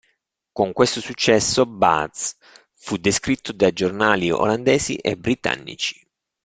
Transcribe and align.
Con 0.51 0.73
questo 0.73 0.99
successo, 0.99 1.67
Batz 1.67 2.35
fu 2.73 2.97
descritto 2.97 3.51
da 3.51 3.69
giornali 3.69 4.31
olandesi 4.31 4.95
e 4.95 5.15
britannici. 5.15 6.03